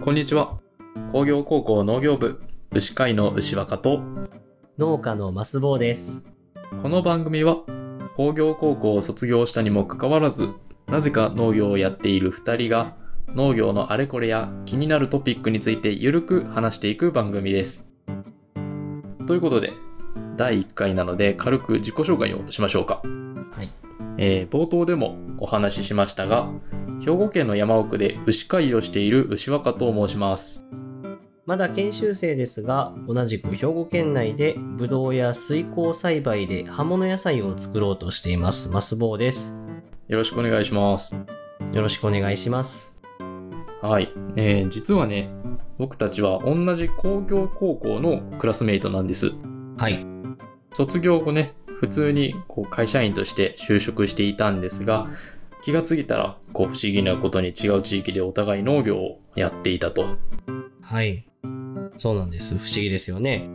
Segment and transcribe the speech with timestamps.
[0.00, 0.60] こんにちは。
[1.12, 4.00] 工業高校農業部、牛飼いの牛若と、
[4.78, 6.24] 農家のマスボウです。
[6.82, 7.56] この番組は、
[8.16, 10.50] 工業高校を卒業したにもかかわらず、
[10.86, 12.96] なぜか農業をやっている二人が、
[13.34, 17.90] 農業のあれこれや気になるトピックについてゆるく話していく番組です。
[19.26, 19.72] ということで、
[20.36, 23.02] 第1回なので軽く自己紹介をしましょうか。
[23.50, 23.70] はい。
[24.16, 26.48] えー冒頭でもお話ししましたが、
[27.08, 30.66] 兵庫県の山奥で牛飼いをしている牛若と申します。
[31.46, 38.68] まだ研修生ですが、同じく兵庫県内でブドウや水耕栽培で葉物野菜を作ろうとしています。
[38.68, 39.58] マスボウです。
[40.08, 41.14] よろしくお願いします。
[41.14, 43.00] よろしくお願いします。
[43.80, 44.12] はい。
[44.36, 45.30] えー実はね、
[45.78, 49.30] 僕たちは同じ工業高校のクラスメイトなんです。
[49.78, 50.04] はい。
[50.74, 55.08] 卒業後ね、普通にこう会社員として就職していたんですが、
[55.62, 60.16] 気がついたら、こう不思議なことに違う地域でお互い農業をやっていたと。
[60.80, 61.26] はい。
[61.96, 62.56] そうなんです。
[62.56, 63.48] 不思議ですよね。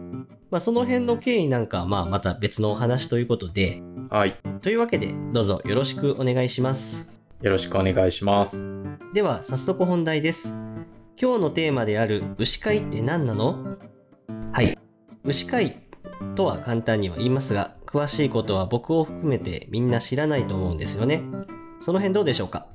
[0.51, 4.37] まあその辺の経緯なんかはまあまた別のお話ということで、はい。
[4.61, 7.11] というわけでどうぞよろしくお願いします。
[7.41, 8.63] よろしくお願いします。
[9.13, 10.49] では早速本題です。
[11.19, 13.77] 今日のテーマである牛飼いって何なの？
[14.51, 14.77] はい。
[15.23, 15.77] 牛飼い
[16.35, 21.23] とは簡単には言いますが、詳しいことは僕を含めてみんな知らないと思うんですよね。
[21.83, 22.65] その辺どうでしょうか？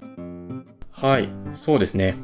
[0.90, 2.16] はい、そうですね。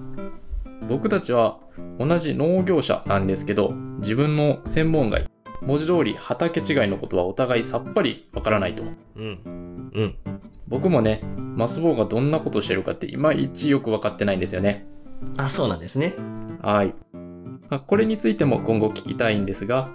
[0.86, 1.58] 僕たちは
[1.98, 5.30] 同じ農業者なんですけど、自分の専門外、
[5.62, 8.82] 文字通り畑違いのことはお互いさっぱりわからないと。
[8.82, 8.86] う
[9.18, 9.90] ん。
[9.94, 10.14] うん。
[10.68, 11.22] 僕もね、
[11.56, 14.84] マスボウがどんなことしてるかっていまいちよくわかってないんですよね。
[15.38, 16.14] あ、そうなんですね。
[16.60, 16.94] はい。
[17.70, 19.88] まあこれについても今後聞きたいんですが、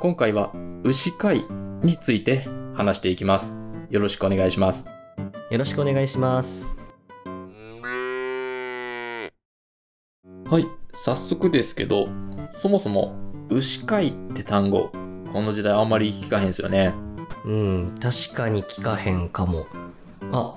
[0.00, 0.54] 今回は
[0.84, 1.44] 牛飼い
[1.82, 3.54] について話していきます。
[3.90, 4.88] よろしくお願いします。
[5.50, 6.68] よろしくお願いします。
[10.48, 10.66] はい。
[10.92, 12.08] 早速ですけど、
[12.52, 13.16] そもそも
[13.48, 14.90] 牛飼いって単語、
[15.32, 16.94] この時代あんまり聞かへんですよね。
[17.44, 19.66] うん、確かに聞かへんかも。
[20.32, 20.54] あ、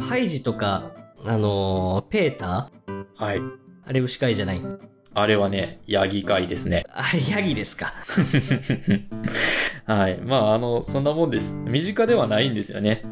[0.00, 0.92] ハイジとか、
[1.26, 3.04] あのーペーター？
[3.16, 3.40] はい。
[3.84, 4.62] あれ牛飼いじゃない？
[5.14, 6.86] あれはね、ヤギ飼いですね。
[6.88, 7.92] あれヤギですか。
[9.84, 10.18] はい。
[10.22, 11.54] まあ、あの、そんなもんです。
[11.54, 13.02] 身近ではないんですよね。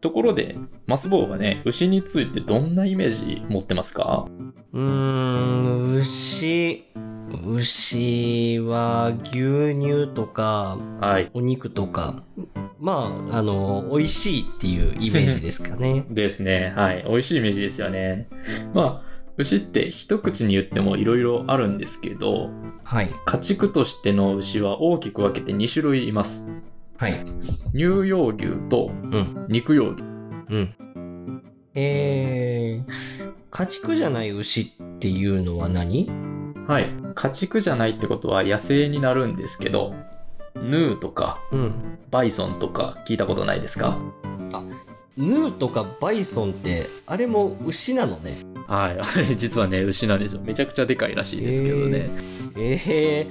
[0.00, 4.28] ところで、マスボウはね、牛についてどんなイメージ持ってますか？
[4.72, 6.84] うーん、牛、
[7.46, 11.30] 牛は牛乳とか、はい。
[11.34, 12.22] お肉とか、
[12.78, 16.04] まあ、あの、美味しいっていうイメージですかね。
[16.10, 16.72] ですね。
[16.76, 17.04] はい。
[17.08, 18.28] 美味しいイメージですよね。
[18.74, 22.50] まあ、牛って一口に言っても色々あるんですけど、
[22.84, 23.10] はい。
[23.24, 26.50] 家畜としての牛は大きく分けて2種類います。
[26.98, 27.24] はい。
[27.72, 29.46] 乳幼牛とうん。
[29.48, 30.02] 肉幼牛。
[30.02, 31.42] うん。
[31.74, 34.66] えー、家畜じゃない牛っ
[34.98, 36.08] ていうのは何？
[36.66, 36.90] はい。
[37.14, 39.94] 家畜じゃないってことは野生になるんですけど、
[40.54, 41.98] ヌーとかうん。
[42.10, 43.98] バイソンとか聞いたことないですか？
[45.18, 48.38] ヌーとかバイソンって、あれも牛なのね。
[48.66, 48.98] はい。
[48.98, 50.40] あれ実はね、牛なんですよ。
[50.42, 52.10] めちゃくちゃでかいらしいですけどね。
[52.56, 53.26] ええ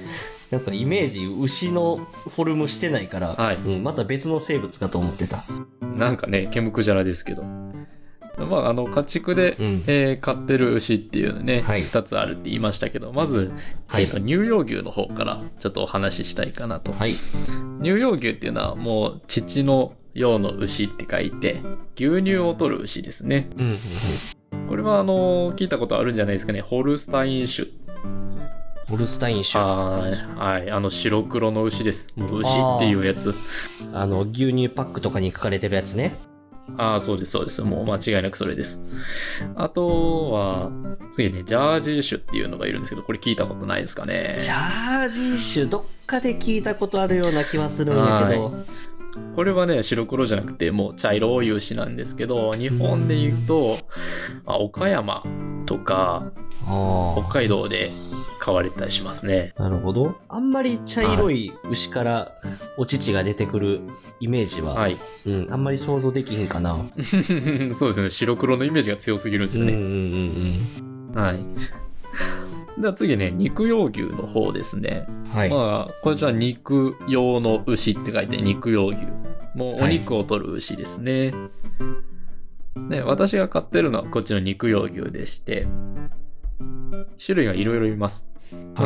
[0.50, 5.44] なんかイメージ牛のフォルムしてないから、はいうん、また別の生物かと思ってた。
[5.80, 7.42] なんかね、ケムクジャラですけど。
[8.38, 9.84] まあ、あの、家畜で、うん。
[9.86, 13.52] えー飼ってる牛っていうね、はい二つあるって言いましたけど、まず、
[13.86, 16.92] はいえっと、乳幼牛の方からちょっとお話ししたいかなと。
[16.92, 17.16] はい。
[17.82, 21.62] 乳幼牛っていうのはもう、乳の用の牛って書いて、
[21.96, 23.50] 牛乳を取る牛ですね。
[23.56, 24.68] うんうんうん。
[24.68, 26.60] これはあの、聞いたことあるんじゃないですかね。
[26.60, 27.68] ホルスタイン種。
[28.88, 29.62] ホルスタイン種。
[29.62, 30.12] あはい。
[30.12, 30.70] はい。
[30.70, 32.12] あの、白黒の牛です。
[32.16, 33.34] もう牛っていうやつ。
[34.06, 36.16] の、牛乳パックとかに書かれてるやつね。
[36.76, 37.62] ああ、そうです、そうです。
[37.62, 38.84] もう間違いなくそれです。
[39.54, 40.70] あとは、
[41.12, 44.36] 次ね、ジャージー種っていうのがいるんですけど、これ聞いたことないですかね。
[44.38, 48.64] ジャージー種、どっかで聞いたことあるような気はするんやけど。
[49.34, 53.78] これはね、白黒じゃなくて、もう茶色い牛なんですけど、日本で言うと、
[54.44, 55.24] まあ、岡山
[55.64, 56.30] とか、
[56.66, 57.92] あ北海道で
[58.46, 59.52] 飼われたりしますね。
[59.56, 59.64] あ。
[59.64, 60.14] なるほど。
[60.28, 62.32] あんまり茶色い牛から
[62.76, 63.80] お乳が出てくる
[64.20, 64.96] イメージは、はい。
[65.26, 66.86] うん、あんまり想像できへんかな。
[67.74, 68.08] そうですね。
[68.08, 70.58] 白黒のイメージが強すぎるんですようんうんね。
[71.14, 71.40] うんはい。
[72.80, 75.06] では次ね、肉用牛の方ですね。
[75.08, 75.24] うん。
[75.24, 75.50] はい。
[75.50, 78.98] まあ、これじゃ肉用の牛って書いて肉用牛。
[79.56, 81.34] もうお肉を取る牛ですね。
[82.76, 85.66] ね、私が飼ってるのはこっちの肉用牛でして、
[87.24, 88.35] 種類がいろいろいます。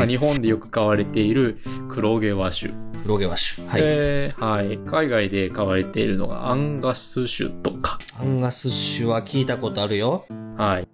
[0.07, 1.59] 日本でよく飼われている
[1.89, 2.73] 黒毛和種。
[3.07, 3.67] ロゲワッシュ。
[3.67, 3.81] はい。
[3.81, 4.79] ではい。
[4.79, 7.99] 海外で飼われているのがアンガス種とか。
[8.19, 10.27] アンガス種は聞いたことあるよ。
[10.57, 10.89] はい。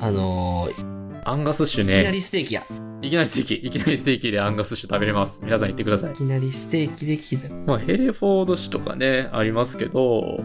[0.00, 2.12] あのーアンガス種いきなね。
[2.12, 2.62] りステーキや。
[3.02, 5.40] いきなりステーキ、 いきなりステーキでアンガス種食べれます。
[5.42, 6.14] 皆さん行ってくださいい。
[6.14, 7.48] きなりステーキできた。
[7.66, 10.40] まあ、ヘレフォード種とかね、ありますけど、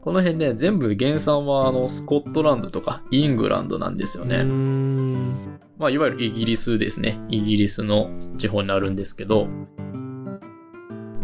[0.00, 4.42] この辺ね、全部原産はあの、スコットランドとかイングランドなんですようーね。
[4.42, 5.60] ん。
[5.78, 7.18] まあ、いわゆるイギリスですね。
[7.28, 9.48] イギリスの地方になるんですけど、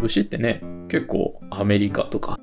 [0.03, 2.39] 牛ってね、結構アメリカとか、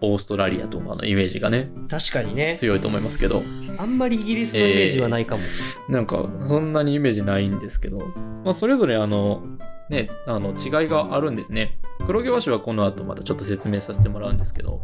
[0.00, 2.56] オーストラリアとかのイメージがね、確かにね。
[2.56, 3.42] 強いと思いますけど、
[3.78, 5.42] あんまりイギリスのイメージはないかも。
[5.88, 7.98] なんか、そんなにイメージないんですけど、
[8.44, 9.42] まあ、それぞれあの、
[9.90, 11.78] ね、あの、違いがあるんですね。
[12.06, 14.80] 黒毛和種はこの後またちょっと説明させてもらうんですけど、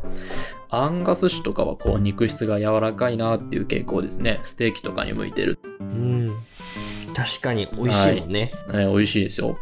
[0.68, 4.40] アンガス種とかはこう、肉質が柔らかいなっていう傾向ですね。
[4.42, 5.58] ステーキとかに向いてる。
[5.80, 6.36] うん。
[7.16, 8.52] 確かに美味しいもんね。
[8.72, 9.58] ね、美味しいですよ。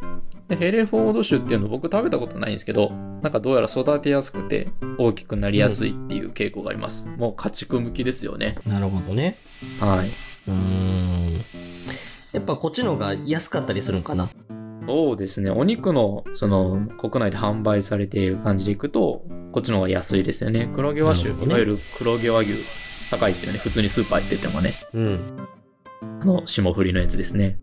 [0.49, 2.91] でヘレフォード種っていうの僕食べたことないんですけど、
[3.23, 4.69] なんかどうやら育てやすくて
[4.99, 7.09] 大きくなりやすいっていう傾向があります。
[7.17, 8.59] もう家畜向きですよね。
[8.67, 9.39] なるほどね。
[9.81, 10.09] はい。
[10.09, 11.35] うーん。
[12.33, 14.29] やっぱこっちの方が安かったりするんかな？
[14.87, 15.51] そうですね。
[15.51, 20.69] お肉の、その、国内で販売されている感じでいくと、こっちの方が安いですよね。
[20.75, 22.53] 黒毛和種、ねいわゆる黒毛和牛、
[23.11, 23.61] 高いですよね。
[23.61, 24.75] 普通にスーパー行っててもね。
[24.93, 25.49] うん。
[26.21, 27.59] あの、霜降りのやつですね。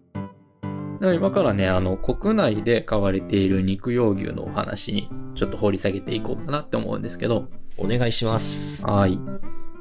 [1.02, 7.48] 今からね、あの、国内で飼われている肉用牛のお話に、ちょっと掘り下げていこうかなって思うんですけど、
[7.78, 8.86] お願いします。
[8.86, 9.20] はい。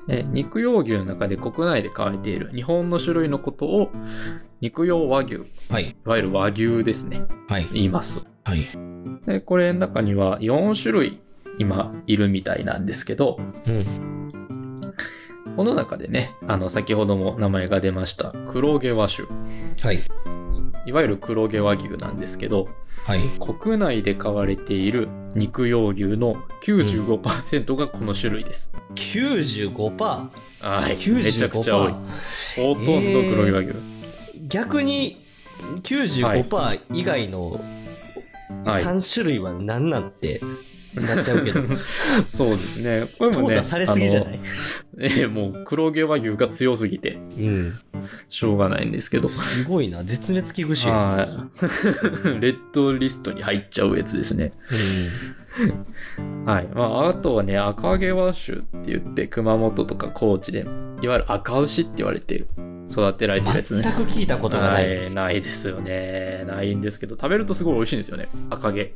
[0.09, 3.91] え肉用牛の中で国内で飼われている日本の種類のことを、
[4.62, 5.97] 肉用和牛、いはい。
[6.05, 7.67] わゆる和牛ですね、はい。
[7.73, 8.27] 言います。
[8.45, 8.61] はい。
[9.27, 11.21] で、これの中には4種類
[11.59, 14.19] 今いるみたいなんですけど、うん。
[15.56, 19.26] この中でね、あの、先ほども名前が出ました黒毛和種、
[19.81, 20.00] はい。
[20.87, 22.69] いわゆる黒毛和牛なんですけど、
[23.05, 23.20] はい。
[23.61, 28.75] 国内で飼われている肉用牛の95%がこの種類です。
[28.94, 30.00] 95%?
[30.61, 30.97] はい。
[30.97, 31.25] 95%?
[31.25, 31.93] めちゃくちゃ多い。
[32.56, 33.75] ほとんど黒毛和牛。
[34.49, 35.25] 逆に
[35.82, 37.61] 95%以外の
[38.64, 40.41] はい3種類は何なんて
[40.94, 41.62] なっちゃうけど、
[42.26, 43.06] そうですね。
[43.19, 43.56] これもね。
[43.56, 44.40] 淘汰されすぎじゃない？
[45.00, 47.78] ええもう黒毛和牛が強すぎて、うん。
[48.28, 49.28] しょうがないんですけど。
[49.28, 50.02] すごいな。
[50.04, 50.92] 絶滅危惧種。
[50.92, 51.28] は
[52.37, 52.40] い。
[52.40, 54.52] レッドリストに入っちゃうやつですね。
[56.46, 56.69] はい。
[56.75, 60.60] まあ、あとはね、赤毛和種って言って、熊本とか高知で、
[61.02, 62.44] いわゆる赤牛って言われて
[62.90, 63.82] 育てられてるやつね。
[63.82, 66.44] 全く聞いたことがない、ないですよね。
[66.46, 68.28] ないんですけど、食べるとすごい美味しいんですよね。
[68.48, 68.92] 赤毛。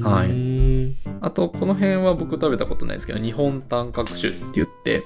[0.00, 5.04] はいあと、この辺は僕食べたことないですけど、日本短角種って言って、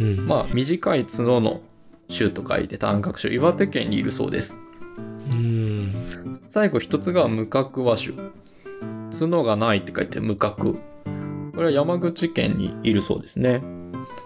[0.00, 0.26] うん。
[0.26, 1.60] まあ、短い角の
[2.08, 4.60] 種と書いて短角種、岩手県にいるそうです。
[5.30, 5.92] うん。
[6.46, 8.14] 最後一つが無角和種。
[9.10, 10.74] 角がないって書いて無角。
[10.74, 10.78] こ
[11.58, 13.62] れは山口県にいるそうですね。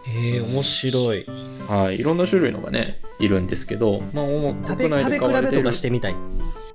[0.06, 1.26] へえ、面白い。
[1.68, 2.00] はい。
[2.00, 6.14] いろんな種類のがね、いるんですけど、まあ、国内食べ比べとで飼われているかしてみたい。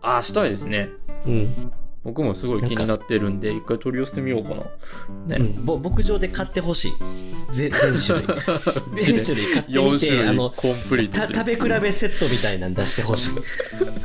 [0.01, 0.89] ああ、したいですね。
[1.25, 1.71] うん。
[2.05, 5.37] 僕もすごい気になってるんで、一回取り寄せてみようかな。
[5.37, 5.43] ね。
[5.57, 7.55] うん、ぼ牧場で買ってほしい。
[7.55, 8.27] ぜ全種類。
[8.95, 13.33] 全種類買ってみ4種て、類あの、コンプリート食べ比べセットみたいなん出してほしい。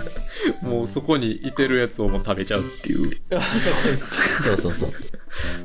[0.64, 4.93] もうそこにいてるやつをもう食べちゃうっていう、 あそそうそうそう。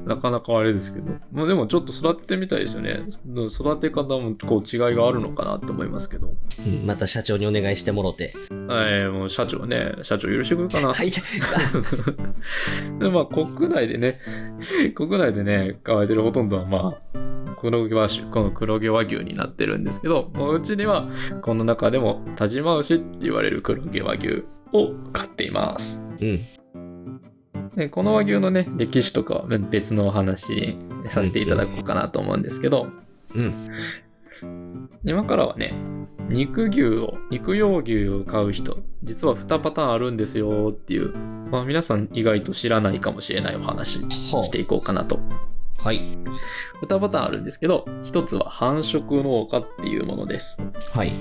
[0.05, 1.11] なかなかあれですけど。
[1.31, 3.03] まあでもちょっと育ててみたいですよね。
[3.49, 6.33] 育て方もこう違いがあるのかなって思いますけど。
[6.65, 8.33] うんまた社長にお願いしてもろて。
[8.67, 10.93] はい、もう社長ね、社長許してくれるかな。
[10.93, 11.11] はい。
[12.99, 14.19] でまあ国内でね、
[14.93, 17.19] 国内でね、飼われてるほとんどはまあ、
[17.59, 21.09] 黒毛和種、この黒毛和牛になってるんですけど、もううちには
[21.41, 26.03] この中でも田島牛って言われる黒毛和牛を飼っています。
[26.21, 26.45] うん。
[27.75, 30.77] でこの和牛のね、歴史とかは別のお話
[31.09, 32.87] させていただこうかなと思うんですけど、
[33.33, 33.69] うん。
[35.03, 35.73] 今からはね、
[36.29, 41.15] 肉牛を、肉用牛を買う人、実は2パターンあるんですよっていう、
[41.51, 43.99] まあ皆さん意外と知らないかもしれないお話
[44.31, 45.17] ほしていこうかなと。
[45.17, 45.19] う。
[45.77, 45.99] はい。
[46.81, 50.59] 2パターンあるんですけど、1つは繁殖農家っていうものです。
[50.93, 51.11] はい。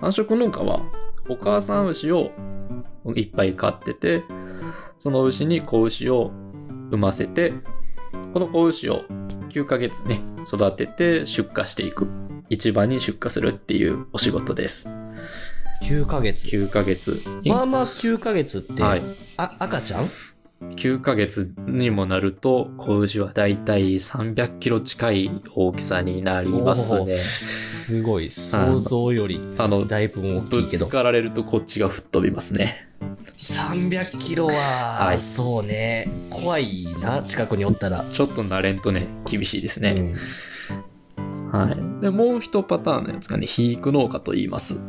[0.00, 0.80] 繁殖農家は、
[1.28, 2.30] お母さん牛を
[3.14, 4.24] いっぱい飼ってて、
[4.98, 6.30] その牛に子牛を
[6.90, 7.52] 産ませて、
[8.32, 9.02] この子牛を
[9.50, 12.08] 9ヶ月ね、育てて出荷していく。
[12.50, 14.90] 市場に出荷するっていうお仕事です。
[15.82, 16.46] 9ヶ月。
[16.46, 17.22] 9ヶ月。
[17.46, 19.02] まあまあ9ヶ月って、はい。
[19.36, 20.10] あ、赤ちゃん
[20.76, 27.16] ？9ヶ月にもなると、子牛はだいたい300キロ近い大きさになりますね。
[27.16, 28.30] すごい。
[28.30, 30.86] 想像よりあの、だいぶ大きぶいけど。
[30.86, 32.88] つかられるとこっちが吹っ飛びますね。
[33.52, 34.52] 300キロは、
[35.04, 36.08] はいそうね。
[36.30, 38.04] 怖いな、近くにおったら。
[38.12, 39.90] ちょっと慣れんとね、厳しいですね。
[39.90, 40.14] うん
[41.54, 42.00] はい。
[42.00, 44.88] で、もう一パターンのやつがね、肥育農家と言います。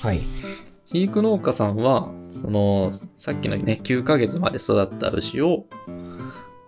[0.00, 0.22] はい。
[0.86, 5.66] 肥育農家さんは、その、さっきのね、9ヶ月まで育った牛を、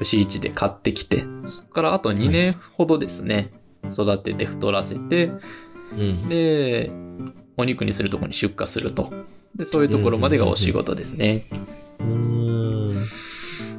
[0.00, 3.52] 牛市で買ってきて、そこからあと2年ほどですね、
[3.90, 5.32] 育てて太らせて、
[5.92, 6.28] うん。
[6.28, 6.90] で、
[7.56, 9.14] お肉にするところに出荷すると。
[9.56, 11.46] で、そういうところまでがお仕事ですね。
[12.00, 13.08] うーん。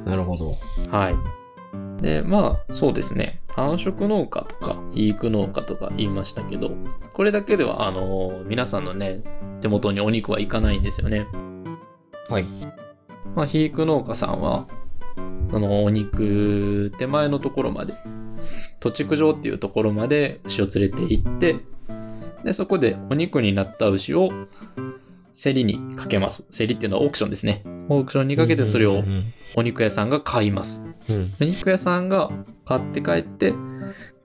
[0.04, 0.52] なるほど。
[0.90, 2.02] はい。
[2.02, 3.40] で、まあ、そうですね。
[3.48, 6.72] 繁殖農家とか、肥育農家とか言いましたけど、
[7.12, 9.22] これだけでは、あの、皆さんのね、
[9.60, 11.26] 手元にお肉はいかないんですよね。
[12.28, 12.44] はい。
[13.34, 14.66] まあ、肥育農家さんは、
[15.50, 17.94] そのお肉、手前のところまで、
[18.80, 21.56] 土地場っていうところまで牛を連れて行って、
[22.44, 24.30] で、そこでお肉になった牛を
[25.34, 26.46] 競りにかけます。
[26.50, 27.62] 競りっていうのはオークションですね。
[27.88, 30.90] オークションにかけてそれをうんお肉屋さんが買います。
[31.08, 31.34] うん。
[31.40, 32.30] お肉屋さんが
[32.64, 33.54] 買って帰って、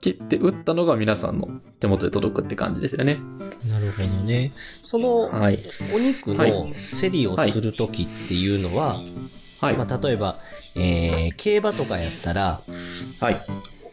[0.01, 1.47] 切って売ったのが皆さんの
[1.79, 3.19] 手元で届くって感じですよね。
[3.67, 4.53] なるほどね。
[4.81, 5.63] その、はい。
[5.93, 9.01] お肉はいの競りをするときっていうのは、
[9.59, 9.77] はい。
[9.77, 10.39] まあ、例えば、
[10.75, 12.63] えー、競馬とかやったら、
[13.19, 13.45] はい。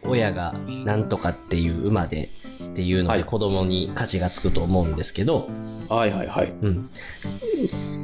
[0.03, 0.53] 親が
[0.85, 2.29] なんとかっていう馬で
[2.63, 5.49] っていうのはいで子供に価値がつくと思うんですけど、
[5.89, 6.53] はいはいはい。
[6.61, 6.89] うん。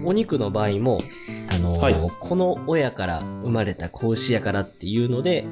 [0.06, 1.00] お肉の場合も、
[1.54, 5.46] あのーはいこの親から生まれた子牛やからっていうので、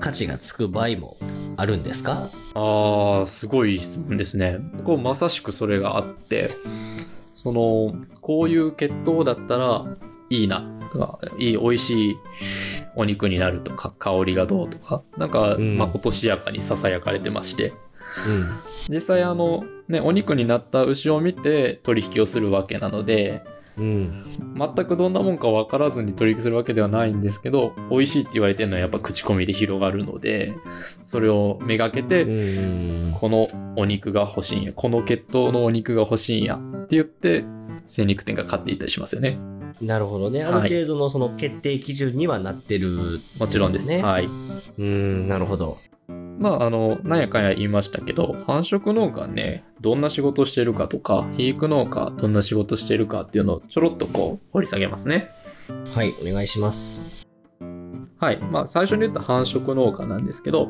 [0.00, 1.16] 価値がつく場合も
[1.56, 2.30] あるんですか？
[2.54, 4.58] ああ、すごい質問ですね。
[4.84, 6.50] こうまさしくそれがあって、
[7.34, 9.86] その、こういう血統だったら
[10.30, 10.64] いいな
[11.38, 12.16] いい、美味しい
[12.96, 17.87] お肉になるとか、香りがどうとか、なんか、うんまことしやかに囁かれてまして、うん。
[18.88, 23.42] 実際あの、ね、お肉になった牛を見て取引をするわけなので、
[23.78, 24.24] うん。
[24.56, 30.54] 全くどんなもんか分からずに取引するわけではないんですけど、美味しいって言われてるのはやっぱ口コミで広がるので、
[31.00, 33.16] それをめがけて、うん。
[33.18, 37.44] このお肉が欲しいんや、この血統のお肉が欲しいんやって言って、
[37.86, 39.38] 精肉店が買っていったりしますよね。
[39.80, 40.42] なるほどね。
[40.42, 43.88] あはいる程度のその決定基準にはなってる、もちろんです。
[43.88, 44.26] ねはい。
[44.26, 45.78] うん、なるほど。
[46.38, 55.28] まあ、あの、なんやかんや言いましたけど、繁殖農家ね、どんな仕事してるかとか、肥育農家どんな仕事してるかっていうのをちょろっとこう、掘り下げますね。
[55.94, 57.02] はい、お願いします。
[58.20, 58.38] はい。
[58.38, 60.68] まあ、最初に言った繁殖農家なんですけど、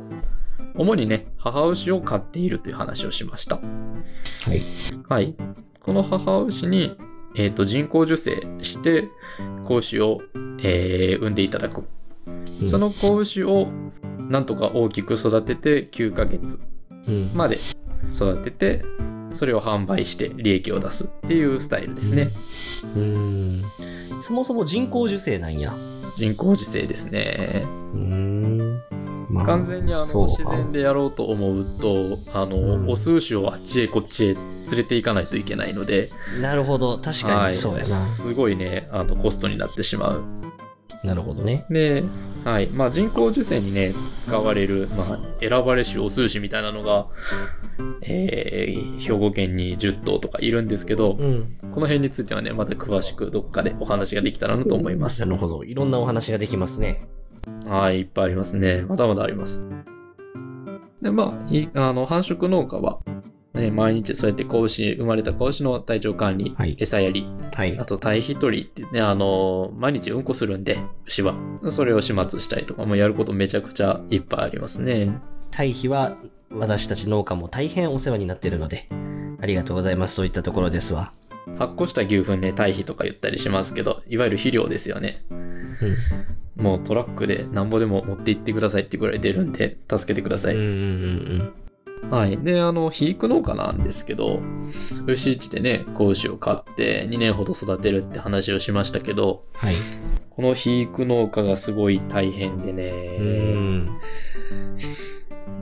[0.74, 3.56] 主にね、母牛を飼っているという話をしました。
[3.56, 3.62] は
[4.54, 4.62] い。
[5.08, 5.34] はい。
[5.80, 6.96] この母牛に、
[7.34, 9.08] えっ、と、人工授精して、
[9.66, 10.20] 子牛を、
[10.62, 11.84] えー産んでいただく。
[12.60, 13.68] うんその子牛を、
[14.28, 16.60] なんとか大きく育てて9ヶ月
[17.06, 17.30] うん。
[17.34, 17.58] まで
[18.14, 18.84] 育てて、
[19.32, 22.30] それを販売して利益を出すっていうスタイルですね。
[22.96, 23.64] うん。
[24.20, 25.74] そもそも人工授精なんや。
[26.16, 27.62] 人工授精ですね。
[27.64, 28.82] うん。
[29.30, 36.98] ま完全にあのそうか自然でやろうと思うと、あの、うんオス牛をあっちへこっちへ連れて行かないといけないので、なるほど。
[36.98, 37.84] 確かはい、にそうやな。
[37.84, 40.24] すごいね、あの、コストになってしまう。
[41.04, 41.64] なるほどね。
[41.70, 42.04] で、
[42.44, 42.66] はい。
[42.68, 47.06] まあ、人工授精にね、使われる、まあ、選ばれしオス牛みたいなのが、
[48.02, 51.56] えー、兵庫県に10頭とかいるんですけど、うん。
[51.70, 55.24] この辺についてはね、また詳しくどっかでお話ができたらなと思います。
[55.24, 55.64] なるほど。
[55.64, 57.06] いろんなお話ができますね。
[57.66, 58.82] はい、いっぱいありますね。
[58.82, 59.66] まだまだあります。
[61.00, 62.98] で、まあ、ひあの、繁殖農家は、
[63.58, 67.84] ね、毎日そうやって子牛、生まれた子牛の体調管理、はい餌やり、はいあ。
[67.84, 71.34] と堆肥取りってね、あの、毎日うんこするんで、牛は。
[71.70, 75.18] それを始末したりとかもやることめちゃくちゃいっぱいありますね。
[75.50, 76.16] 堆肥は
[76.50, 78.88] 私たち農家も大変お世話になっているので、
[79.40, 80.14] ありがとうございます。
[80.14, 81.12] そういったところですわ。
[81.58, 85.24] 発酵した牛糞ね、堆肥とか言ったりしますけど、いわゆる肥料ですよね。
[85.30, 85.96] うん。
[86.62, 90.54] もうトラックでなんぼでも持って行ってくださいってぐらい出るんで、助けてください。
[90.54, 90.68] うんうんう
[91.44, 91.67] ん
[92.10, 92.38] はい。
[92.38, 94.40] で、あの、肥育農家なんですけど、
[95.06, 99.74] 牛市でね、子牛を飼って2年ほど育てるって話をしましたけど、はい。
[100.30, 103.98] この肥育農家がすごい大変でうね、ん。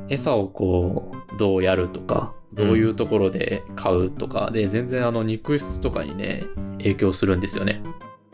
[0.09, 6.45] 餌をこう、どうやるとか、どういうところで買うとかで、全然あの、肉質とかにね、
[6.79, 7.83] 影響するんですよね。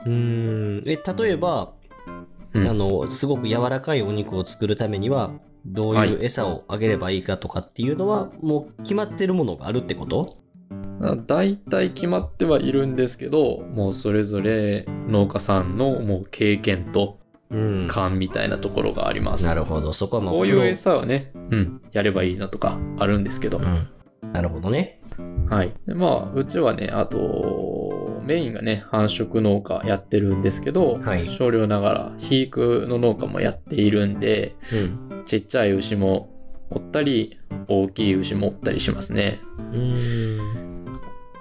[0.04, 0.80] うん。
[0.86, 1.72] え、例えば、
[2.54, 5.30] うんあの、すごく柔らかいお肉を作るためには、
[5.66, 10.36] どういう餌をあげればいいかとかっていうのは、もう決まってるものがあるってこと？
[11.26, 17.86] 大体決まってはいるんですけど、もうそれぞれ農家さんのもう経験とうん。
[17.86, 19.44] 勘みたいなところがあります。
[19.44, 19.92] なるほど。
[19.92, 23.88] そこはまあ、こういう餌をね、うん、やればいいなとかあるんですけど、うん。
[24.32, 25.02] なるほどね。
[25.50, 25.74] はい。
[25.86, 27.18] で、まあ、うちはね、あと、
[28.24, 31.34] メインがね、繁殖農家やってるんですけど、はい。
[31.36, 35.24] 少量ながら、肥育の農家もやっているんで、うん。
[35.26, 36.30] ちっちゃい牛も
[36.70, 37.38] おったり、
[37.68, 39.40] 大きい牛もおったりしますね。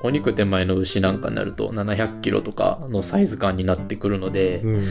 [0.04, 4.84] お肉手前の牛なんかになると700キロとかのサイズ感になってくるので、うん。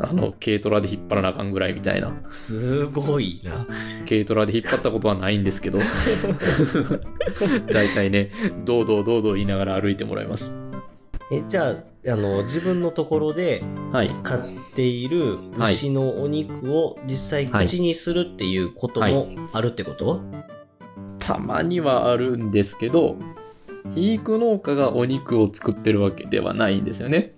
[0.00, 2.12] あの、軽トラで引っ張らなあかんぐらいみたいな。
[2.28, 3.66] すごいな。
[4.08, 5.78] 軽トラで引っ張ったことはないんですけど、
[7.72, 8.30] だいたいね、
[8.64, 10.58] どうどうどうどう言いながら歩いてもらいます。
[11.32, 14.08] え、じゃあ、あの、自分のところではい。
[14.22, 14.42] 買っ
[14.74, 20.20] ている牛のお肉を実際口にするっていうこともあるってこと、
[21.18, 23.16] たまにはあるんですけど、
[23.84, 27.34] 肥育農家がお肉を作ってるわけではないんですよね。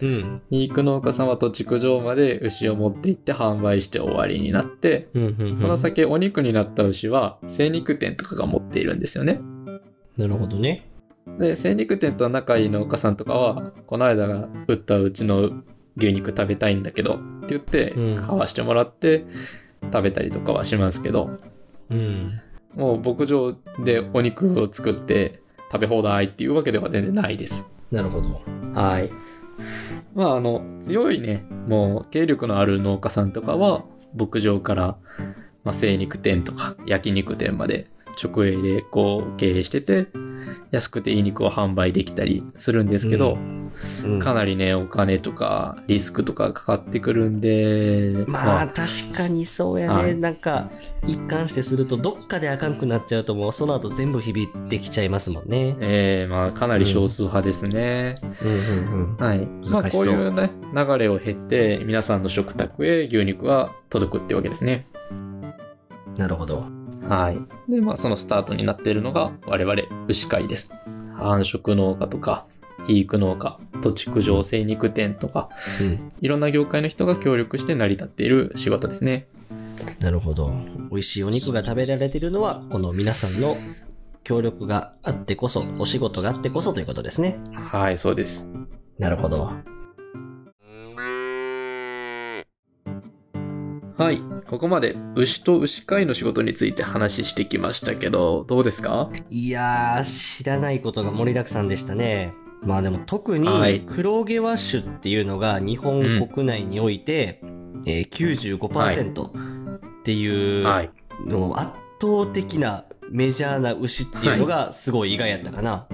[0.00, 0.42] うん。
[0.50, 1.28] 肥育農家さん。
[1.28, 5.56] は土畜場まで牛を持って行って販売して終わりになって、うん、うん、うん。
[5.56, 9.00] その先お肉になった牛は精肉店とかが持っているん。
[9.00, 9.40] ですよね。
[10.16, 10.88] なるほどね。
[11.38, 13.16] で、精肉店と仲いい農家さん。
[13.16, 15.62] とかは、この間が売ったうちの
[15.96, 16.82] 牛肉食べたいん。
[16.82, 19.24] だけどって言って、買わしてもらって
[19.92, 21.30] 食べたりとかはしますけど、
[21.90, 22.40] うん。
[22.74, 25.40] もう牧場でお肉を作って
[25.72, 27.68] 食べ放題っていうわけでは全然ないです。
[27.90, 28.40] なるほど。
[28.74, 29.10] はい。
[30.14, 33.84] まあ、あの、強いね、もう、経力のある農家さんとかは、
[34.14, 34.98] 牧場から、
[35.64, 37.90] まあ、精肉店とか焼肉店まで
[38.22, 40.08] 直営でこう経営してて、
[40.70, 43.38] 安くていい肉を販売できたりするんですけど、
[44.04, 50.70] うん、かなりね、お金とかリスクとかかかってくるんで、まあ、確かにそうやね、はいなんか
[51.06, 55.76] 一貫してするとどっかであかんくなっちゃうともうその後全部響いてきちゃいますもんね。
[55.80, 58.14] えー、まあ、かなり少数派ですね。
[58.42, 59.16] うんうんうん。
[59.16, 59.46] はい。
[59.70, 64.86] まあ、こういうね、流れを経て、皆さんの食卓へ牛肉は届くってわけですね。
[66.16, 66.75] なるほど。
[67.08, 67.70] はい。
[67.70, 70.74] で、まあ、そのスタートになっているのが、我々、牛飼いです。
[71.14, 72.46] 繁殖農家とか、
[72.78, 75.48] 肥育農家、土畜場精肉店とか、
[75.80, 76.12] うん。
[76.20, 79.28] いろんな業界の人が協力して成り立っている仕事ですね。
[80.00, 80.52] なるほど。
[80.90, 83.56] 美味しいお肉が食べられているのは、この皆さんの
[84.24, 87.38] 協力があってこそ、お仕事があってこそということですね。
[87.52, 88.52] はい、そうです。
[88.98, 89.75] なるほど。
[93.96, 94.20] はい。
[94.46, 99.10] ここまで牛と牛飼いの仕事について話してきましたけど、どうですか？
[99.30, 100.04] いやー、
[100.38, 102.34] 知らないことが盛りだくさんでしたね。
[102.62, 107.40] まあでも特はいに黒毛和種っていうのが日本国内において、
[107.86, 110.90] えー95%っていうはい。
[111.26, 115.86] の圧倒的なメジャーな牛っていうのがすごい意外やったかな。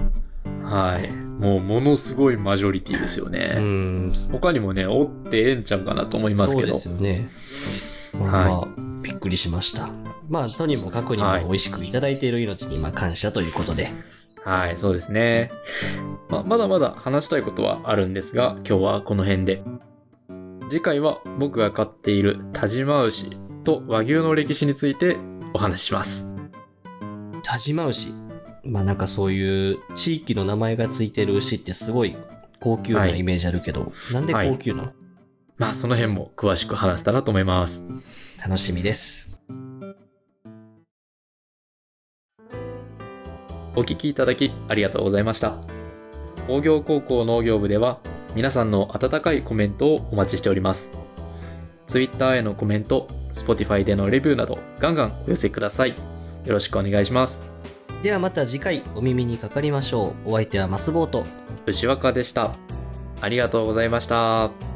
[0.63, 1.09] はい。
[1.11, 3.55] もう、ものすごいマジョリティですようね。
[3.59, 6.73] ん、他にもね、おってええんちゃうかなと思いますけど。
[6.75, 7.29] そうですよね。
[8.13, 8.67] まあ、まあ
[9.01, 9.89] びっくりしました。
[10.29, 13.91] まあ、とにもかくにもはい美味しくいただいている命にまあ感謝ということで。
[14.45, 15.51] はい、そうですね。
[16.29, 19.63] まあ、まだまだ話したいことはあるんですが、今日はこの辺で。
[20.69, 25.17] 次回は僕が飼っている田島牛と和牛の歴史について
[25.53, 26.29] お話しします。
[27.43, 28.09] 田島牛。
[28.65, 32.15] まあなんかそういう地域の名前がついてる牛ってすごい
[32.61, 34.91] 高級なイメージあるけど、なんで高級なの、
[35.57, 37.85] まあ、その辺も詳しく話せたらと思います。
[38.43, 39.37] 楽しみです。
[43.75, 45.57] お聞きいただきありがとうございました。
[46.47, 47.99] 工業高校農業部では
[48.35, 50.91] 皆さんの温かいコメントをお待ちしております。
[51.87, 55.91] Twitter へのコメント、Spotify でのレビューなどガンガンお寄せください。
[55.91, 55.95] よ
[56.53, 57.49] ろしくお願いします。
[58.01, 60.33] ではまた次回お耳にかかりましょう。
[60.33, 61.23] お相手はマスボート。
[61.65, 62.55] 牛若でした。
[63.21, 64.72] ありがとうございました。